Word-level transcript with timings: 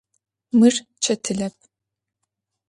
Мыр 0.57 0.73
чэтылэп. 1.03 1.55